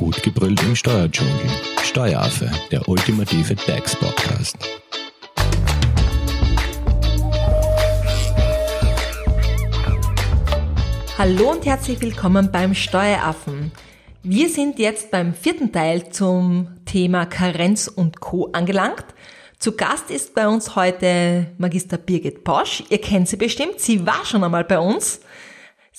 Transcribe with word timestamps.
Gut 0.00 0.22
gebrüllt 0.22 0.62
im 0.62 0.74
Steuerdschungel. 0.74 1.34
Steueraffe, 1.82 2.50
der 2.70 2.88
ultimative 2.88 3.54
DAX-Podcast. 3.54 4.56
Hallo 11.18 11.50
und 11.50 11.66
herzlich 11.66 12.00
willkommen 12.00 12.50
beim 12.50 12.74
Steueraffen. 12.74 13.72
Wir 14.22 14.48
sind 14.48 14.78
jetzt 14.78 15.10
beim 15.10 15.34
vierten 15.34 15.70
Teil 15.70 16.08
zum 16.08 16.68
Thema 16.86 17.26
Karenz 17.26 17.86
und 17.86 18.20
Co. 18.20 18.48
angelangt. 18.52 19.04
Zu 19.58 19.72
Gast 19.72 20.10
ist 20.10 20.34
bei 20.34 20.48
uns 20.48 20.76
heute 20.76 21.48
Magister 21.58 21.98
Birgit 21.98 22.42
Posch. 22.42 22.84
Ihr 22.88 23.02
kennt 23.02 23.28
sie 23.28 23.36
bestimmt. 23.36 23.80
Sie 23.80 24.06
war 24.06 24.24
schon 24.24 24.42
einmal 24.42 24.64
bei 24.64 24.78
uns. 24.78 25.20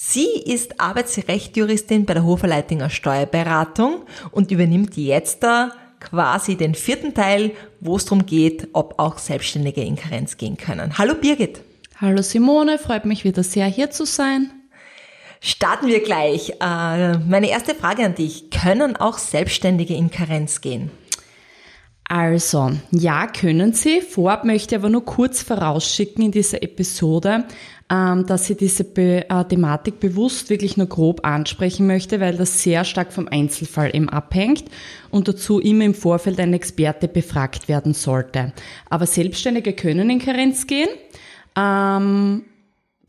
Sie 0.04 0.26
ist 0.26 0.82
Arbeitsrechtjuristin 0.82 2.08
bei 2.08 2.16
der 2.16 2.26
Hoferleitinger 2.26 2.90
Steuerberatung 2.90 4.02
und 4.32 4.50
übernimmt 4.50 4.98
jetzt 4.98 5.44
da 5.44 5.74
quasi 6.00 6.56
den 6.56 6.74
vierten 6.74 7.14
Teil, 7.14 7.52
wo 7.82 7.98
es 7.98 8.06
darum 8.06 8.26
geht, 8.26 8.70
ob 8.74 8.98
auch 8.98 9.20
Selbstständige 9.20 9.84
in 9.84 9.96
Karenz 9.96 10.38
gehen 10.38 10.58
können. 10.58 10.98
Hallo 10.98 11.14
Birgit. 11.14 11.62
Hallo 11.98 12.24
Simone, 12.24 12.80
freut 12.80 13.06
mich 13.06 13.24
wieder 13.26 13.44
sehr 13.44 13.68
hier 13.68 13.92
zu 13.92 14.08
sein. 14.08 14.50
Starten 15.40 15.86
wir 15.86 16.02
gleich. 16.02 16.50
Äh, 16.60 17.20
meine 17.20 17.52
erste 17.52 17.76
Frage 17.76 18.04
an 18.04 18.16
dich. 18.16 18.50
Können 18.50 18.96
auch 18.96 19.20
Selbstständige 19.20 19.94
in 19.94 20.10
Karenz 20.10 20.62
gehen? 20.62 20.90
Also, 22.14 22.72
ja, 22.92 23.26
können 23.26 23.72
Sie. 23.72 24.02
Vorab 24.02 24.44
möchte 24.44 24.76
ich 24.76 24.82
aber 24.82 24.90
nur 24.90 25.06
kurz 25.06 25.42
vorausschicken 25.44 26.26
in 26.26 26.32
dieser 26.32 26.62
Episode, 26.62 27.46
ähm, 27.90 28.26
dass 28.26 28.50
ich 28.50 28.58
diese 28.58 28.84
äh, 28.98 29.46
Thematik 29.46 30.02
bewusst 30.02 30.50
wirklich 30.50 30.76
nur 30.76 30.88
grob 30.88 31.26
ansprechen 31.26 31.88
möchte, 31.88 32.20
weil 32.20 32.36
das 32.36 32.64
sehr 32.64 32.84
stark 32.84 33.14
vom 33.14 33.30
Einzelfall 33.30 33.96
eben 33.96 34.10
abhängt 34.10 34.66
und 35.10 35.30
dazu 35.30 35.62
immer 35.62 35.86
im 35.86 35.94
Vorfeld 35.94 36.38
ein 36.42 36.52
Experte 36.52 37.08
befragt 37.08 37.70
werden 37.70 37.94
sollte. 37.94 38.52
Aber 38.90 39.06
Selbstständige 39.06 39.72
können 39.72 40.10
in 40.10 40.20
Karenz 40.20 40.68
gehen. 40.68 40.90
Ähm, 41.56 42.44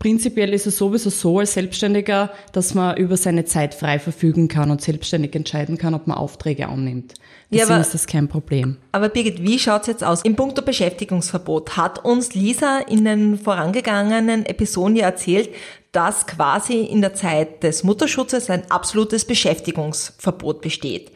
Prinzipiell 0.02 0.52
ist 0.52 0.66
es 0.66 0.78
sowieso 0.78 1.10
so 1.10 1.38
als 1.38 1.54
Selbstständiger, 1.54 2.32
dass 2.50 2.74
man 2.74 2.96
über 2.96 3.16
seine 3.16 3.44
Zeit 3.44 3.72
frei 3.72 4.00
verfügen 4.00 4.48
kann 4.48 4.72
und 4.72 4.82
selbstständig 4.82 5.32
entscheiden 5.36 5.78
kann, 5.78 5.94
ob 5.94 6.08
man 6.08 6.16
Aufträge 6.16 6.66
annimmt. 6.66 7.14
Deswegen 7.52 7.68
ja, 7.68 7.72
aber, 7.76 7.80
ist 7.80 7.94
das 7.94 8.08
kein 8.08 8.26
Problem. 8.26 8.78
Aber 8.90 9.08
Birgit, 9.10 9.44
wie 9.44 9.60
schaut's 9.60 9.86
jetzt 9.86 10.02
aus? 10.02 10.22
Im 10.22 10.34
Punkto 10.34 10.60
Beschäftigungsverbot 10.62 11.76
hat 11.76 12.04
uns 12.04 12.34
Lisa 12.34 12.80
in 12.80 13.04
den 13.04 13.38
vorangegangenen 13.38 14.44
Episoden 14.44 14.96
ja 14.96 15.04
erzählt, 15.04 15.50
dass 15.92 16.26
quasi 16.26 16.80
in 16.80 17.00
der 17.00 17.14
Zeit 17.14 17.62
des 17.62 17.84
Mutterschutzes 17.84 18.50
ein 18.50 18.68
absolutes 18.72 19.24
Beschäftigungsverbot 19.24 20.62
besteht. 20.62 21.12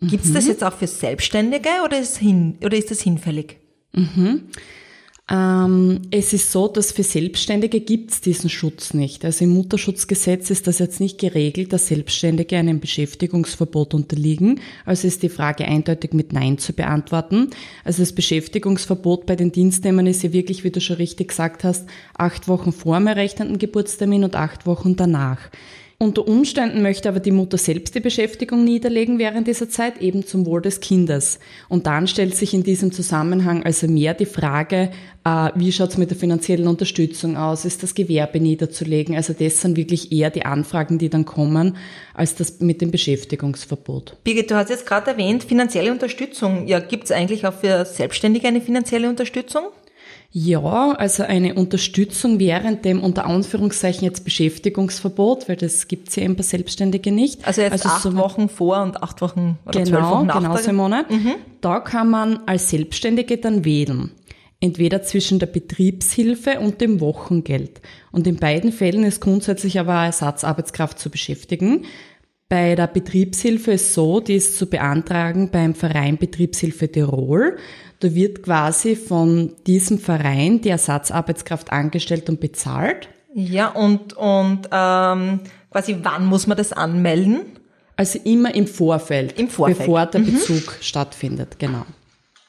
Gibt's 0.00 0.30
mhm. 0.30 0.34
das 0.34 0.48
jetzt 0.48 0.64
auch 0.64 0.72
für 0.72 0.88
Selbstständige 0.88 1.68
oder 1.84 2.00
ist, 2.00 2.16
hin, 2.16 2.58
oder 2.64 2.76
ist 2.76 2.90
das 2.90 3.00
hinfällig? 3.00 3.58
Mhm. 3.92 4.48
Ähm, 5.30 6.00
es 6.10 6.32
ist 6.32 6.52
so, 6.52 6.68
dass 6.68 6.92
für 6.92 7.02
Selbstständige 7.02 7.80
gibt 7.80 8.12
es 8.12 8.20
diesen 8.22 8.48
Schutz 8.48 8.94
nicht. 8.94 9.24
Also 9.24 9.44
im 9.44 9.50
Mutterschutzgesetz 9.50 10.50
ist 10.50 10.66
das 10.66 10.78
jetzt 10.78 11.00
nicht 11.00 11.18
geregelt, 11.18 11.72
dass 11.72 11.88
Selbstständige 11.88 12.56
einem 12.56 12.80
Beschäftigungsverbot 12.80 13.92
unterliegen. 13.92 14.60
Also 14.86 15.06
ist 15.06 15.22
die 15.22 15.28
Frage 15.28 15.66
eindeutig 15.66 16.14
mit 16.14 16.32
Nein 16.32 16.56
zu 16.56 16.72
beantworten. 16.72 17.50
Also 17.84 18.02
das 18.02 18.12
Beschäftigungsverbot 18.12 19.26
bei 19.26 19.36
den 19.36 19.52
Dienstnehmern 19.52 20.06
ist 20.06 20.22
ja 20.22 20.32
wirklich, 20.32 20.64
wie 20.64 20.70
du 20.70 20.80
schon 20.80 20.96
richtig 20.96 21.28
gesagt 21.28 21.62
hast, 21.62 21.86
acht 22.16 22.48
Wochen 22.48 22.72
vor 22.72 22.98
dem 22.98 23.06
errechneten 23.06 23.58
Geburtstermin 23.58 24.24
und 24.24 24.34
acht 24.34 24.66
Wochen 24.66 24.96
danach. 24.96 25.50
Unter 26.00 26.28
Umständen 26.28 26.80
möchte 26.80 27.08
aber 27.08 27.18
die 27.18 27.32
Mutter 27.32 27.58
selbst 27.58 27.92
die 27.96 28.00
Beschäftigung 28.00 28.62
niederlegen 28.62 29.18
während 29.18 29.48
dieser 29.48 29.68
Zeit, 29.68 30.00
eben 30.00 30.24
zum 30.24 30.46
Wohl 30.46 30.62
des 30.62 30.78
Kindes. 30.78 31.40
Und 31.68 31.88
dann 31.88 32.06
stellt 32.06 32.36
sich 32.36 32.54
in 32.54 32.62
diesem 32.62 32.92
Zusammenhang 32.92 33.64
also 33.64 33.88
mehr 33.88 34.14
die 34.14 34.24
Frage, 34.24 34.92
äh, 35.24 35.50
wie 35.56 35.72
schaut 35.72 35.90
es 35.90 35.98
mit 35.98 36.10
der 36.10 36.16
finanziellen 36.16 36.68
Unterstützung 36.68 37.36
aus? 37.36 37.64
Ist 37.64 37.82
das 37.82 37.96
Gewerbe 37.96 38.38
niederzulegen? 38.38 39.16
Also 39.16 39.32
das 39.32 39.60
sind 39.60 39.76
wirklich 39.76 40.12
eher 40.12 40.30
die 40.30 40.46
Anfragen, 40.46 40.98
die 40.98 41.08
dann 41.08 41.24
kommen, 41.24 41.76
als 42.14 42.36
das 42.36 42.60
mit 42.60 42.80
dem 42.80 42.92
Beschäftigungsverbot. 42.92 44.18
Birgit, 44.22 44.52
du 44.52 44.54
hast 44.54 44.70
jetzt 44.70 44.86
gerade 44.86 45.10
erwähnt, 45.10 45.42
finanzielle 45.42 45.90
Unterstützung. 45.90 46.68
Ja, 46.68 46.78
gibt 46.78 47.06
es 47.06 47.10
eigentlich 47.10 47.44
auch 47.44 47.54
für 47.54 47.84
Selbstständige 47.84 48.46
eine 48.46 48.60
finanzielle 48.60 49.08
Unterstützung? 49.08 49.64
Ja, 50.30 50.92
also 50.92 51.22
eine 51.22 51.54
Unterstützung 51.54 52.38
während 52.38 52.84
dem 52.84 53.02
unter 53.02 53.24
Anführungszeichen 53.24 54.04
jetzt 54.04 54.24
Beschäftigungsverbot, 54.24 55.48
weil 55.48 55.56
das 55.56 55.88
gibt's 55.88 56.16
ja 56.16 56.24
eben 56.24 56.36
bei 56.36 56.42
Selbstständige 56.42 57.12
nicht. 57.12 57.46
Also 57.46 57.62
jetzt 57.62 57.72
also 57.72 57.88
acht 57.88 58.02
so 58.02 58.14
Wochen 58.16 58.50
vor 58.50 58.82
und 58.82 59.02
acht 59.02 59.22
Wochen 59.22 59.58
oder 59.64 59.80
genau, 59.82 59.90
zwölf 59.90 60.10
Wochen 60.10 60.26
nach 60.26 60.40
Genau, 60.40 60.56
Simone. 60.56 61.06
Mhm. 61.08 61.34
Da 61.62 61.80
kann 61.80 62.10
man 62.10 62.40
als 62.44 62.68
Selbstständige 62.68 63.38
dann 63.38 63.64
wählen. 63.64 64.10
Entweder 64.60 65.02
zwischen 65.02 65.38
der 65.38 65.46
Betriebshilfe 65.46 66.60
und 66.60 66.80
dem 66.82 67.00
Wochengeld. 67.00 67.80
Und 68.10 68.26
in 68.26 68.36
beiden 68.36 68.72
Fällen 68.72 69.04
ist 69.04 69.20
grundsätzlich 69.20 69.78
aber 69.80 70.04
Ersatzarbeitskraft 70.04 70.98
zu 70.98 71.10
beschäftigen. 71.10 71.84
Bei 72.50 72.74
der 72.74 72.86
Betriebshilfe 72.86 73.72
ist 73.72 73.94
so, 73.94 74.20
die 74.20 74.34
ist 74.34 74.58
zu 74.58 74.66
beantragen 74.66 75.50
beim 75.50 75.74
Verein 75.74 76.16
Betriebshilfe 76.16 76.90
Tirol. 76.90 77.56
Da 78.00 78.14
wird 78.14 78.42
quasi 78.42 78.94
von 78.94 79.52
diesem 79.66 79.98
Verein 79.98 80.60
die 80.60 80.68
Ersatzarbeitskraft 80.68 81.72
angestellt 81.72 82.28
und 82.28 82.40
bezahlt. 82.40 83.08
Ja, 83.34 83.68
und, 83.68 84.14
und 84.14 84.68
ähm, 84.70 85.40
quasi 85.70 85.96
wann 86.02 86.26
muss 86.26 86.46
man 86.46 86.56
das 86.56 86.72
anmelden? 86.72 87.40
Also 87.96 88.20
immer 88.22 88.54
im 88.54 88.68
Vorfeld, 88.68 89.38
Im 89.38 89.48
Vorfeld. 89.48 89.78
bevor 89.78 90.06
der 90.06 90.20
mhm. 90.20 90.34
Bezug 90.34 90.78
stattfindet, 90.80 91.58
genau. 91.58 91.84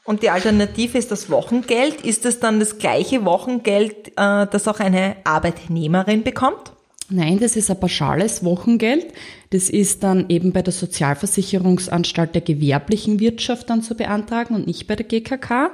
Und 0.04 0.24
die 0.24 0.30
Alternative 0.30 0.98
ist 0.98 1.12
das 1.12 1.30
Wochengeld. 1.30 2.02
Ist 2.02 2.26
das 2.26 2.40
dann 2.40 2.60
das 2.60 2.78
gleiche 2.80 3.26
Wochengeld, 3.26 4.10
äh, 4.10 4.48
das 4.48 4.68
auch 4.68 4.80
eine 4.80 5.18
Arbeitnehmerin 5.24 6.24
bekommt? 6.24 6.74
Nein, 7.12 7.40
das 7.40 7.56
ist 7.56 7.72
ein 7.72 7.80
pauschales 7.80 8.44
Wochengeld. 8.44 9.08
Das 9.50 9.70
ist 9.70 10.04
dann 10.04 10.30
eben 10.30 10.52
bei 10.52 10.62
der 10.62 10.74
Sozialversicherungsanstalt 10.74 12.36
der 12.36 12.42
gewerblichen 12.42 13.20
Wirtschaft 13.20 13.70
dann 13.70 13.82
zu 13.82 13.96
beantragen 13.96 14.54
und 14.54 14.68
nicht 14.68 14.86
bei 14.86 14.96
der 14.96 15.08
GKK. 15.08 15.72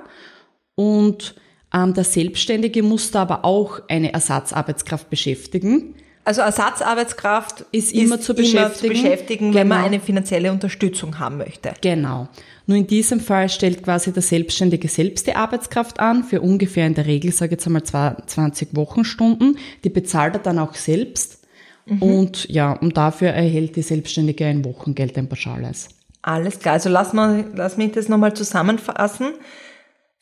Und 0.75 1.35
ähm, 1.73 1.93
der 1.93 2.05
Selbstständige 2.05 2.83
muss 2.83 3.11
da 3.11 3.23
aber 3.23 3.43
auch 3.43 3.81
eine 3.89 4.13
Ersatzarbeitskraft 4.13 5.09
beschäftigen. 5.09 5.95
Also 6.25 6.41
Ersatzarbeitskraft 6.41 7.65
ist, 7.71 7.93
immer, 7.93 8.19
zu 8.19 8.33
beschäftigen, 8.33 8.65
immer 8.65 8.73
zu 8.73 8.87
beschäftigen 8.87 9.45
genau. 9.45 9.59
wenn 9.59 9.67
man 9.67 9.77
genau. 9.77 9.87
eine 9.87 9.99
finanzielle 9.99 10.51
Unterstützung 10.51 11.19
haben 11.19 11.37
möchte. 11.37 11.73
Genau. 11.81 12.27
Nur 12.65 12.77
in 12.77 12.87
diesem 12.87 13.19
Fall 13.19 13.47
stellt 13.47 13.83
quasi 13.83 14.11
der 14.11 14.23
Selbstständige 14.23 14.87
selbst 14.87 15.27
die 15.27 15.35
Arbeitskraft 15.35 15.99
an, 15.99 16.23
für 16.23 16.41
ungefähr 16.41 16.87
in 16.87 16.95
der 16.95 17.05
Regel, 17.05 17.31
sage 17.31 17.53
ich 17.55 17.63
jetzt 17.63 17.67
einmal 17.67 17.83
20 18.25 18.75
Wochenstunden. 18.75 19.59
Die 19.83 19.89
bezahlt 19.89 20.33
er 20.33 20.39
dann 20.39 20.57
auch 20.57 20.73
selbst. 20.73 21.45
Mhm. 21.85 22.01
Und 22.01 22.49
ja, 22.49 22.73
und 22.73 22.97
dafür 22.97 23.29
erhält 23.29 23.75
die 23.75 23.83
Selbstständige 23.83 24.47
ein 24.47 24.65
Wochengeld, 24.65 25.15
ein 25.19 25.29
pauschales. 25.29 25.89
Alles 26.23 26.57
klar. 26.57 26.73
Also 26.73 26.89
lass, 26.89 27.13
mal, 27.13 27.45
lass 27.53 27.77
mich 27.77 27.91
das 27.91 28.09
nochmal 28.09 28.33
zusammenfassen. 28.33 29.27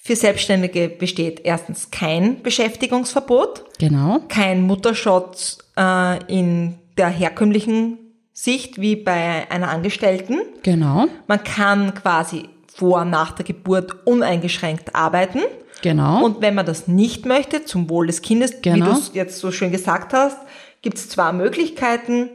Für 0.06 0.18
Selbstständige 0.18 0.90
besteht 0.90 1.40
erstens 1.46 1.90
kein 1.90 2.44
Beschäftigungsverbot. 2.44 3.64
Genau. 3.80 4.20
Kein 4.28 4.62
Mutterschutz 4.64 5.60
äh, 5.78 6.22
in 6.26 6.78
der 6.98 7.08
herkömmlichen 7.08 8.00
Sicht 8.34 8.82
wie 8.82 8.98
bei 8.98 9.50
einer 9.50 9.70
Angestellten. 9.70 10.40
Genau. 10.62 11.06
Man 11.28 11.44
kann 11.46 11.94
quasi 11.94 12.50
vor 12.68 13.04
und 13.04 13.12
nach 13.12 13.32
der 13.32 13.46
Geburt 13.46 14.06
uneingeschränkt 14.06 14.94
arbeiten. 14.94 15.40
Genau. 15.84 16.26
Und 16.26 16.42
wenn 16.42 16.54
man 16.54 16.66
das 16.66 16.90
nicht 16.90 17.26
möchte, 17.26 17.64
zum 17.64 17.90
Wohl 17.90 18.08
des 18.08 18.22
Kindes, 18.22 18.62
genau. 18.62 18.76
wie 18.76 18.90
du 18.90 18.92
es 18.92 19.12
jetzt 19.14 19.40
so 19.40 19.54
schön 19.54 19.72
gesagt 19.72 20.12
hast, 20.12 20.38
gibt 20.82 20.98
es 20.98 21.08
zwei 21.08 21.32
Möglichkeiten 21.32 22.30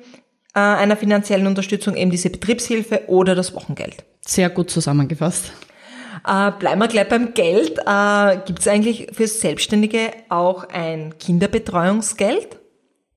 äh, 0.55 0.61
einer 0.61 0.97
finanziellen 0.97 1.47
Unterstützung, 1.47 1.97
eben 1.97 2.11
diese 2.11 2.31
Betriebshilfe 2.31 3.03
oder 3.09 3.35
das 3.35 3.55
Wochengeld. 3.55 4.05
Sehr 4.23 4.49
gut 4.49 4.71
zusammengefasst. 4.71 5.53
Äh, 6.27 6.53
bleiben 6.59 6.81
wir 6.81 6.89
gleich 6.89 7.09
beim 7.09 7.35
Geld. 7.35 7.79
Äh, 7.87 8.39
gibt 8.47 8.61
es 8.61 8.69
eigentlich 8.69 9.09
für 9.13 9.27
Selbstständige 9.27 10.11
auch 10.29 10.69
ein 10.69 11.19
Kinderbetreuungsgeld? 11.19 12.59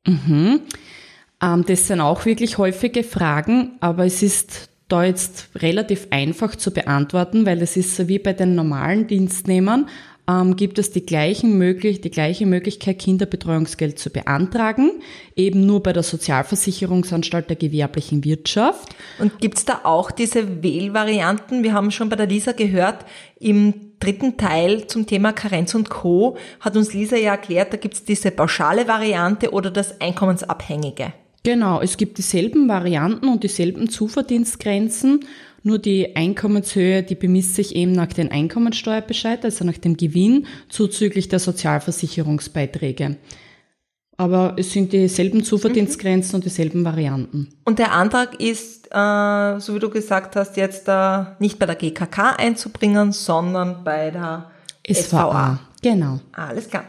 Mhm. 0.06 0.62
Ähm, 1.42 1.66
das 1.68 1.88
sind 1.88 2.02
auch 2.02 2.26
wirklich 2.26 2.58
häufige 2.58 3.04
Fragen, 3.04 3.78
aber 3.80 4.06
es 4.06 4.24
ist 4.24 4.70
da 4.88 5.04
jetzt 5.04 5.50
relativ 5.56 6.08
einfach 6.12 6.56
zu 6.56 6.72
beantworten, 6.72 7.46
weil 7.46 7.62
es 7.62 7.78
ist 7.78 7.96
so 7.96 8.08
wie 8.08 8.20
bei 8.20 8.34
den 8.34 8.56
normalen 8.56 9.08
Dienstnehmern, 9.08 9.88
ähm, 10.32 10.56
gibt 10.56 10.80
es 10.80 10.92
die, 10.92 11.06
gleichen 11.06 11.58
möglich, 11.58 12.02
die 12.02 12.12
gleiche 12.12 12.46
Möglichkeit, 12.46 13.00
Kinderbetreuungsgeld 13.00 14.00
zu 14.00 14.10
beantragen, 14.10 15.02
eben 15.36 15.66
nur 15.66 15.84
bei 15.84 15.94
der 15.94 16.04
Sozialversicherungsanstalt 16.04 17.50
der 17.50 17.58
gewerblichen 17.58 18.24
Wirtschaft. 18.24 18.96
Und 19.20 19.40
gibt 19.40 19.58
es 19.58 19.66
da 19.66 19.82
auch 19.84 20.12
diese 20.12 20.64
Wählvarianten? 20.64 21.64
Wir 21.64 21.74
haben 21.74 21.92
schon 21.92 22.10
bei 22.10 22.16
der 22.16 22.28
Lisa 22.28 22.52
gehört, 22.52 23.06
im 23.40 23.92
dritten 24.00 24.38
Teil 24.38 24.88
zum 24.88 25.06
Thema 25.06 25.32
Karenz 25.32 25.76
und 25.76 25.90
Co. 25.90 26.38
hat 26.60 26.76
uns 26.76 26.94
Lisa 26.94 27.16
ja 27.16 27.32
erklärt, 27.32 27.74
da 27.74 27.78
gibt 27.78 27.96
es 27.96 28.04
diese 28.04 28.32
pauschale 28.32 28.88
Variante 28.88 29.52
oder 29.52 29.72
das 29.72 30.02
einkommensabhängige. 30.02 31.14
Genau, 31.44 31.82
es 31.82 31.98
gibt 31.98 32.20
dieselben 32.20 32.68
Varianten 32.68 33.28
und 33.28 33.44
dieselben 33.44 33.90
Zuverdienstgrenzen, 33.90 35.26
nur 35.64 35.80
die 35.80 36.16
Einkommenshöhe, 36.16 37.04
die 37.04 37.16
bemisst 37.16 37.56
sich 37.56 37.76
eben 37.76 37.92
nach 37.92 38.08
dem 38.08 38.32
Einkommensteuerbescheid, 38.32 39.44
also 39.46 39.64
nach 39.66 39.78
dem 39.78 39.98
Gewinn, 39.98 40.48
zuzüglich 40.70 41.30
der 41.30 41.40
Sozialversicherungsbeiträge. 41.40 43.18
Aber 44.18 44.56
es 44.58 44.72
sind 44.72 44.94
dieselben 44.94 45.44
Zuverdienstgrenzen 45.44 46.32
mhm. 46.32 46.36
und 46.36 46.46
dieselben 46.46 46.86
Varianten. 46.86 47.50
Und 47.66 47.80
der 47.80 47.92
Antrag 47.92 48.40
ist, 48.40 48.88
äh, 48.92 49.60
so 49.60 49.74
wie 49.74 49.80
du 49.80 49.90
gesagt 49.90 50.36
hast, 50.36 50.58
jetzt 50.58 50.88
äh, 50.88 51.24
nicht 51.40 51.58
bei 51.58 51.66
der 51.66 51.76
GKK 51.76 52.36
einzubringen, 52.38 53.14
sondern 53.14 53.84
bei 53.84 54.12
der 54.12 54.52
SVA. 54.88 54.94
SVA. 54.94 55.60
Genau. 55.82 56.20
Alles 56.34 56.70
klar. 56.70 56.86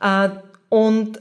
Äh, 0.00 0.30
und 0.68 1.20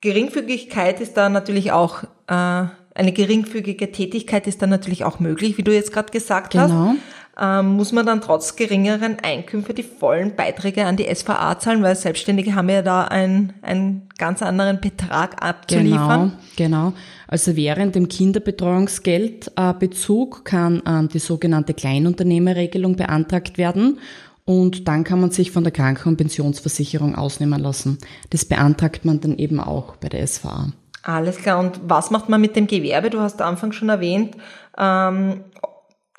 Geringfügigkeit 0.00 1.00
ist 1.00 1.16
da 1.16 1.28
natürlich 1.28 1.72
auch, 1.72 2.04
äh, 2.28 2.66
eine 2.94 3.12
geringfügige 3.12 3.92
Tätigkeit 3.92 4.46
ist 4.46 4.62
dann 4.62 4.70
natürlich 4.70 5.04
auch 5.04 5.20
möglich, 5.20 5.58
wie 5.58 5.62
du 5.62 5.74
jetzt 5.74 5.92
gerade 5.92 6.10
gesagt 6.12 6.52
genau. 6.52 6.68
hast. 6.68 6.96
Ähm, 7.36 7.72
muss 7.72 7.90
man 7.90 8.06
dann 8.06 8.20
trotz 8.20 8.54
geringeren 8.54 9.16
Einkünfte 9.20 9.74
die 9.74 9.82
vollen 9.82 10.36
Beiträge 10.36 10.86
an 10.86 10.96
die 10.96 11.12
SVA 11.12 11.58
zahlen, 11.58 11.82
weil 11.82 11.96
Selbstständige 11.96 12.54
haben 12.54 12.68
ja 12.68 12.82
da 12.82 13.02
einen, 13.02 13.54
einen 13.60 14.08
ganz 14.18 14.40
anderen 14.40 14.80
Betrag 14.80 15.44
abzuliefern. 15.44 16.34
Genau, 16.54 16.84
genau. 16.84 16.92
Also 17.26 17.56
während 17.56 17.96
dem 17.96 18.06
Kinderbetreuungsgeldbezug 18.06 20.38
äh, 20.38 20.42
kann 20.44 20.80
ähm, 20.86 21.08
die 21.08 21.18
sogenannte 21.18 21.74
Kleinunternehmerregelung 21.74 22.94
beantragt 22.94 23.58
werden 23.58 23.98
und 24.44 24.86
dann 24.86 25.02
kann 25.02 25.20
man 25.20 25.32
sich 25.32 25.50
von 25.50 25.64
der 25.64 25.72
Kranken- 25.72 26.10
und 26.10 26.18
Pensionsversicherung 26.18 27.16
ausnehmen 27.16 27.60
lassen. 27.60 27.98
Das 28.30 28.44
beantragt 28.44 29.04
man 29.04 29.20
dann 29.20 29.38
eben 29.38 29.58
auch 29.58 29.96
bei 29.96 30.08
der 30.08 30.24
SVA. 30.24 30.68
Alles 31.04 31.36
klar. 31.36 31.60
Und 31.60 31.80
was 31.86 32.10
macht 32.10 32.28
man 32.30 32.40
mit 32.40 32.56
dem 32.56 32.66
Gewerbe? 32.66 33.10
Du 33.10 33.20
hast 33.20 33.40
am 33.42 33.50
Anfang 33.50 33.72
schon 33.72 33.90
erwähnt, 33.90 34.36
ähm, 34.78 35.44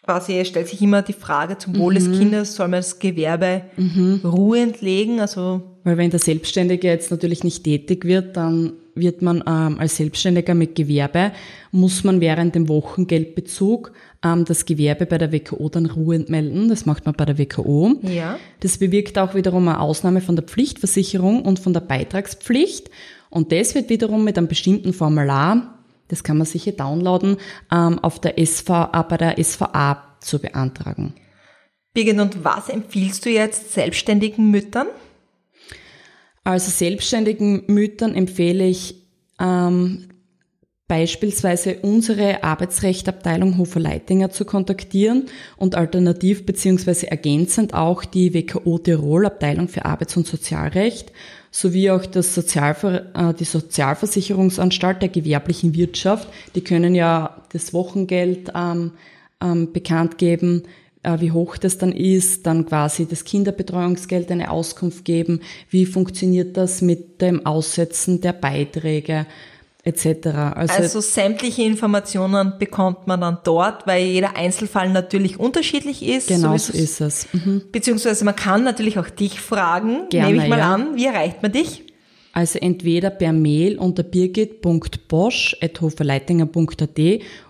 quasi 0.03 0.45
stellt 0.45 0.67
sich 0.67 0.81
immer 0.81 1.01
die 1.01 1.13
Frage 1.13 1.57
zum 1.57 1.77
Wohl 1.77 1.93
mhm. 1.93 1.97
des 1.97 2.19
Kindes, 2.19 2.55
soll 2.55 2.67
man 2.67 2.79
das 2.79 2.99
Gewerbe 2.99 3.63
mhm. 3.75 4.21
ruhend 4.23 4.81
legen? 4.81 5.19
Also 5.19 5.63
Weil 5.83 5.97
wenn 5.97 6.11
der 6.11 6.19
Selbstständige 6.19 6.87
jetzt 6.87 7.09
natürlich 7.09 7.43
nicht 7.43 7.63
tätig 7.63 8.05
wird, 8.05 8.37
dann 8.37 8.73
wird 8.93 9.21
man 9.21 9.43
ähm, 9.45 9.77
als 9.79 9.97
Selbstständiger 9.97 10.53
mit 10.53 10.75
Gewerbe, 10.75 11.31
muss 11.71 12.03
man 12.03 12.21
während 12.21 12.55
dem 12.55 12.69
Wochengeldbezug 12.69 13.91
ähm, 14.23 14.45
das 14.45 14.65
Gewerbe 14.65 15.05
bei 15.05 15.17
der 15.17 15.31
WKO 15.31 15.67
dann 15.67 15.87
ruhend 15.87 16.29
melden. 16.29 16.69
Das 16.69 16.85
macht 16.85 17.05
man 17.05 17.15
bei 17.15 17.25
der 17.25 17.37
WKO. 17.37 17.95
Ja. 18.03 18.37
Das 18.61 18.77
bewirkt 18.77 19.17
auch 19.17 19.35
wiederum 19.35 19.67
eine 19.67 19.81
Ausnahme 19.81 20.21
von 20.21 20.35
der 20.35 20.45
Pflichtversicherung 20.45 21.41
und 21.41 21.59
von 21.59 21.73
der 21.73 21.81
Beitragspflicht. 21.81 22.89
Und 23.35 23.51
das 23.51 23.75
wird 23.75 23.89
wiederum 23.89 24.23
mit 24.23 24.37
einem 24.37 24.47
bestimmten 24.47 24.93
Formular, 24.93 25.77
das 26.07 26.23
kann 26.23 26.37
man 26.37 26.45
sicher 26.45 26.71
downloaden, 26.71 27.35
ähm, 27.69 27.99
auf 27.99 28.21
der 28.21 28.35
SVA, 28.37 29.01
bei 29.01 29.17
der 29.17 29.43
SVA 29.43 30.15
zu 30.21 30.39
beantragen. 30.39 31.15
Birgit, 31.93 32.17
und 32.17 32.45
was 32.45 32.69
empfiehlst 32.69 33.25
du 33.25 33.29
jetzt 33.29 33.73
selbstständigen 33.73 34.49
Müttern? 34.51 34.87
Also 36.45 36.71
selbstständigen 36.71 37.65
Müttern 37.67 38.15
empfehle 38.15 38.65
ich 38.67 39.05
ähm, 39.37 40.07
beispielsweise 40.87 41.79
unsere 41.81 42.43
Arbeitsrechtabteilung 42.43 43.57
Hofer-Leitinger 43.57 44.29
zu 44.29 44.45
kontaktieren 44.45 45.25
und 45.57 45.73
alternativ 45.75 46.45
beziehungsweise 46.45 47.09
ergänzend 47.09 47.73
auch 47.73 48.05
die 48.05 48.33
WKO 48.33 48.77
Tirol 48.77 49.25
Abteilung 49.25 49.67
für 49.67 49.85
Arbeits- 49.85 50.15
und 50.15 50.27
Sozialrecht 50.27 51.11
sowie 51.49 51.89
auch 51.89 52.05
das 52.05 52.35
Sozialver 52.35 53.15
äh, 53.15 53.33
die 53.33 53.45
Sozialversicherungsanstalt 53.45 55.01
der 55.01 55.09
gewerblichen 55.09 55.73
Wirtschaft. 55.73 56.27
Die 56.53 56.63
können 56.63 56.93
ja 56.93 57.43
das 57.51 57.73
Wochengeld 57.73 58.51
ähm, 58.53 58.91
ähm, 59.41 59.71
bekannt 59.71 60.19
geben, 60.19 60.63
äh, 61.01 61.19
wie 61.19 61.31
hoch 61.31 61.57
das 61.57 61.77
dann 61.77 61.93
ist, 61.93 62.45
dann 62.45 62.65
quasi 62.65 63.07
das 63.07 63.23
Kinderbetreuungsgeld 63.23 64.31
eine 64.31 64.51
Auskunft 64.51 65.05
geben, 65.05 65.41
wie 65.69 65.85
funktioniert 65.85 66.57
das 66.57 66.81
mit 66.81 67.21
dem 67.21 67.45
Aussetzen 67.45 68.21
der 68.21 68.33
Beiträge 68.33 69.25
etc. 69.85 70.27
Also, 70.55 70.73
also 70.73 70.99
sämtliche 70.99 71.63
Informationen 71.63 72.53
bekommt 72.57 73.07
man 73.07 73.21
dann 73.21 73.37
dort, 73.43 73.85
weil 73.87 74.03
jeder 74.03 74.35
Einzelfall 74.35 74.89
natürlich 74.89 75.39
unterschiedlich 75.39 76.03
ist. 76.03 76.27
Genau 76.27 76.57
so 76.57 76.73
ist 76.73 76.99
es. 77.01 77.27
Mhm. 77.31 77.61
Beziehungsweise 77.71 78.25
man 78.25 78.35
kann 78.35 78.63
natürlich 78.63 78.97
auch 78.99 79.09
dich 79.09 79.39
fragen, 79.39 80.09
Gerne, 80.09 80.31
nehme 80.31 80.43
ich 80.43 80.49
mal 80.49 80.59
ja. 80.59 80.73
an. 80.73 80.95
Wie 80.95 81.05
erreicht 81.05 81.43
man 81.43 81.51
dich? 81.51 81.83
Also 82.33 82.57
entweder 82.59 83.11
per 83.11 83.31
Mail 83.31 83.77
unter 83.77 84.01
birgit.bosch.hoferleitinger.at 84.03 86.99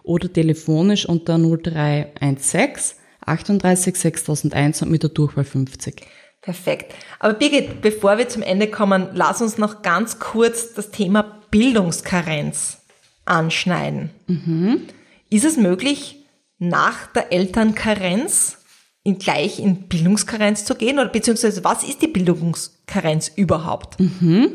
oder 0.03 0.31
telefonisch 0.31 1.07
unter 1.07 1.39
0316 1.39 2.97
38 3.25 3.95
6001 3.95 4.83
und 4.83 4.91
mit 4.91 5.01
der 5.01 5.09
Durchwahl 5.09 5.45
50. 5.45 6.05
Perfekt. 6.41 6.93
Aber 7.17 7.33
Birgit, 7.33 7.81
bevor 7.81 8.19
wir 8.19 8.29
zum 8.29 8.43
Ende 8.43 8.67
kommen, 8.67 9.07
lass 9.13 9.41
uns 9.41 9.57
noch 9.57 9.81
ganz 9.81 10.19
kurz 10.19 10.75
das 10.75 10.91
Thema 10.91 11.41
Bildungskarenz 11.55 12.79
anschneiden. 13.23 14.09
Mhm. 14.27 14.81
Ist 15.29 15.45
es 15.45 15.55
möglich, 15.55 16.17
nach 16.59 17.07
der 17.07 17.31
Elternkarenz 17.31 18.57
in 19.03 19.19
gleich 19.19 19.59
in 19.59 19.83
Bildungskarenz 19.83 20.65
zu 20.65 20.75
gehen? 20.75 20.99
Oder 20.99 21.07
beziehungsweise 21.07 21.63
was 21.63 21.85
ist 21.85 22.01
die 22.01 22.09
Bildungskarenz 22.09 23.31
überhaupt? 23.37 23.97
Mhm. 24.01 24.49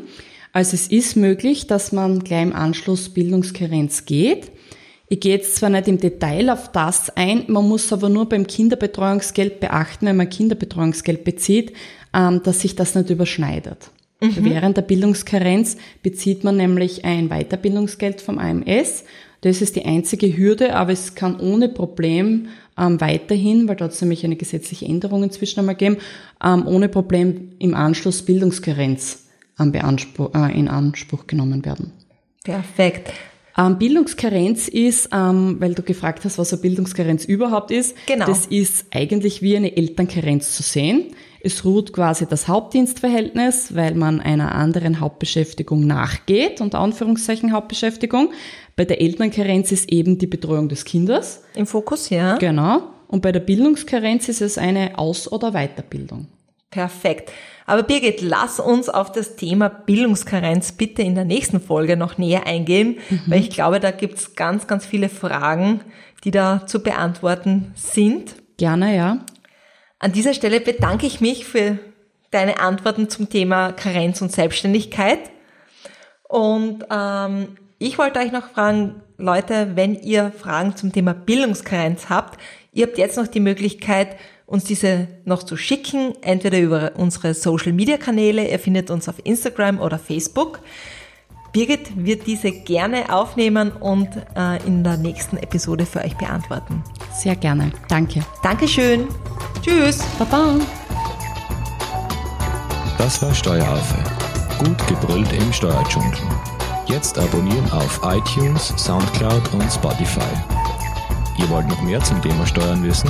Also 0.53 0.75
es 0.75 0.89
ist 0.89 1.15
möglich, 1.15 1.65
dass 1.65 1.91
man 1.91 2.19
gleich 2.19 2.43
im 2.43 2.53
Anschluss 2.53 3.09
Bildungskarenz 3.09 4.05
geht. 4.05 4.51
Ich 5.09 5.21
gehe 5.21 5.37
jetzt 5.37 5.55
zwar 5.55 5.71
nicht 5.71 5.87
im 5.87 5.97
Detail 5.97 6.51
auf 6.51 6.71
das 6.71 7.09
ein, 7.17 7.45
man 7.47 7.67
muss 7.67 7.91
aber 7.91 8.09
nur 8.09 8.29
beim 8.29 8.45
Kinderbetreuungsgeld 8.45 9.59
beachten, 9.59 10.05
wenn 10.05 10.17
man 10.17 10.29
Kinderbetreuungsgeld 10.29 11.23
bezieht, 11.23 11.73
ähm, 12.13 12.43
dass 12.43 12.59
sich 12.59 12.75
das 12.75 12.93
nicht 12.93 13.09
überschneidet. 13.09 13.89
Mhm. 14.21 14.45
Während 14.45 14.77
der 14.77 14.83
Bildungskarenz 14.83 15.77
bezieht 16.03 16.43
man 16.43 16.55
nämlich 16.55 17.03
ein 17.05 17.29
Weiterbildungsgeld 17.29 18.21
vom 18.21 18.37
AMS. 18.37 19.03
Das 19.41 19.61
ist 19.61 19.75
die 19.75 19.85
einzige 19.85 20.37
Hürde, 20.37 20.75
aber 20.75 20.91
es 20.91 21.15
kann 21.15 21.39
ohne 21.39 21.67
Problem 21.67 22.49
ähm, 22.77 23.01
weiterhin, 23.01 23.67
weil 23.67 23.75
dort 23.75 23.99
nämlich 23.99 24.23
eine 24.23 24.35
gesetzliche 24.35 24.85
Änderung 24.85 25.23
inzwischen 25.23 25.59
einmal 25.59 25.75
geben, 25.75 25.97
ähm, 26.43 26.67
ohne 26.67 26.89
Problem 26.89 27.53
im 27.57 27.73
Anschluss 27.73 28.21
Bildungskarenz 28.21 29.25
ähm, 29.59 29.73
äh, 29.73 30.59
in 30.59 30.67
Anspruch 30.67 31.25
genommen 31.25 31.65
werden. 31.65 31.91
Perfekt. 32.43 33.11
Ähm, 33.61 33.77
Bildungskarenz 33.77 34.67
ist, 34.67 35.09
ähm, 35.13 35.57
weil 35.59 35.73
du 35.73 35.83
gefragt 35.83 36.25
hast, 36.25 36.37
was 36.37 36.51
eine 36.53 36.61
Bildungskarenz 36.61 37.25
überhaupt 37.25 37.71
ist. 37.71 37.95
Genau. 38.07 38.25
Das 38.25 38.45
ist 38.47 38.85
eigentlich 38.91 39.41
wie 39.41 39.55
eine 39.55 39.75
Elternkarenz 39.77 40.55
zu 40.55 40.63
sehen. 40.63 41.13
Es 41.43 41.65
ruht 41.65 41.91
quasi 41.91 42.27
das 42.27 42.47
Hauptdienstverhältnis, 42.47 43.75
weil 43.75 43.95
man 43.95 44.21
einer 44.21 44.53
anderen 44.53 44.99
Hauptbeschäftigung 44.99 45.87
nachgeht, 45.87 46.61
unter 46.61 46.79
Anführungszeichen 46.79 47.51
Hauptbeschäftigung. 47.51 48.31
Bei 48.75 48.85
der 48.85 49.01
Elternkarenz 49.01 49.71
ist 49.71 49.91
eben 49.91 50.17
die 50.17 50.27
Betreuung 50.27 50.69
des 50.69 50.85
Kindes. 50.85 51.41
Im 51.55 51.65
Fokus, 51.65 52.09
ja. 52.09 52.37
Genau. 52.37 52.83
Und 53.07 53.21
bei 53.21 53.31
der 53.31 53.39
Bildungskarenz 53.41 54.29
ist 54.29 54.41
es 54.41 54.57
eine 54.57 54.97
Aus- 54.97 55.31
oder 55.31 55.51
Weiterbildung. 55.51 56.27
Perfekt. 56.71 57.31
Aber 57.65 57.83
Birgit, 57.83 58.21
lass 58.21 58.59
uns 58.59 58.89
auf 58.89 59.11
das 59.11 59.35
Thema 59.35 59.69
Bildungskarenz 59.69 60.71
bitte 60.71 61.01
in 61.01 61.15
der 61.15 61.25
nächsten 61.25 61.61
Folge 61.61 61.97
noch 61.97 62.17
näher 62.17 62.47
eingehen, 62.47 62.97
mhm. 63.09 63.21
weil 63.27 63.41
ich 63.41 63.49
glaube, 63.49 63.79
da 63.79 63.91
gibt's 63.91 64.35
ganz, 64.35 64.67
ganz 64.67 64.85
viele 64.85 65.09
Fragen, 65.09 65.81
die 66.23 66.31
da 66.31 66.65
zu 66.65 66.81
beantworten 66.81 67.73
sind. 67.75 68.35
Gerne, 68.57 68.95
ja. 68.95 69.19
An 69.99 70.13
dieser 70.13 70.33
Stelle 70.33 70.61
bedanke 70.61 71.05
ich 71.05 71.21
mich 71.21 71.45
für 71.45 71.77
deine 72.31 72.59
Antworten 72.59 73.09
zum 73.09 73.29
Thema 73.29 73.73
Karenz 73.73 74.21
und 74.21 74.31
Selbstständigkeit. 74.31 75.19
Und 76.27 76.85
ähm, 76.89 77.57
ich 77.77 77.97
wollte 77.97 78.19
euch 78.19 78.31
noch 78.31 78.49
fragen, 78.49 79.01
Leute, 79.17 79.71
wenn 79.75 79.95
ihr 79.95 80.31
Fragen 80.31 80.75
zum 80.75 80.93
Thema 80.93 81.13
Bildungskarenz 81.13 82.09
habt, 82.09 82.39
ihr 82.71 82.87
habt 82.87 82.97
jetzt 82.97 83.17
noch 83.17 83.27
die 83.27 83.39
Möglichkeit, 83.39 84.15
uns 84.51 84.65
diese 84.65 85.07
noch 85.23 85.43
zu 85.43 85.55
schicken, 85.55 86.13
entweder 86.21 86.59
über 86.59 86.91
unsere 86.97 87.33
Social-Media-Kanäle, 87.33 88.49
ihr 88.49 88.59
findet 88.59 88.91
uns 88.91 89.07
auf 89.07 89.15
Instagram 89.23 89.79
oder 89.79 89.97
Facebook. 89.97 90.59
Birgit 91.53 91.91
wird 91.95 92.27
diese 92.27 92.51
gerne 92.51 93.13
aufnehmen 93.13 93.71
und 93.71 94.09
äh, 94.35 94.61
in 94.65 94.83
der 94.83 94.97
nächsten 94.97 95.37
Episode 95.37 95.85
für 95.85 95.99
euch 95.99 96.17
beantworten. 96.17 96.83
Sehr 97.13 97.35
gerne. 97.35 97.71
Danke. 97.87 98.25
Dankeschön. 98.43 99.07
Tschüss. 99.61 99.99
Baba. 100.19 100.55
Das 102.97 103.21
war 103.21 103.33
Steueraffe. 103.33 104.03
Gut 104.59 104.87
gebrüllt 104.87 105.31
im 105.33 105.51
Steuerdschungel. 105.53 106.17
Jetzt 106.87 107.17
abonnieren 107.17 107.71
auf 107.71 108.01
iTunes, 108.03 108.73
Soundcloud 108.77 109.53
und 109.53 109.71
Spotify. 109.71 110.19
Ihr 111.37 111.49
wollt 111.49 111.67
noch 111.67 111.81
mehr 111.81 112.01
zum 112.01 112.21
Thema 112.21 112.45
Steuern 112.45 112.83
wissen? 112.83 113.09